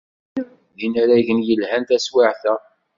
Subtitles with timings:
[0.37, 2.55] Nitni d inaragen yelhan taswiɛt-a.